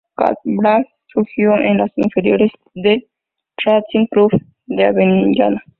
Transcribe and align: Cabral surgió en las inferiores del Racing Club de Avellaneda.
Cabral 0.15 0.87
surgió 1.13 1.55
en 1.59 1.77
las 1.77 1.91
inferiores 1.95 2.51
del 2.73 3.07
Racing 3.67 4.07
Club 4.07 4.31
de 4.65 4.85
Avellaneda. 4.85 5.61